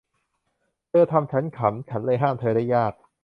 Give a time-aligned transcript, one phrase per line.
[0.87, 2.93] เธอทำฉันขำ ฉันเลยห้ามเธอได้ยาก